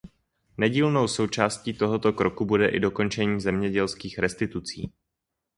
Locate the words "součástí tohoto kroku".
1.07-2.45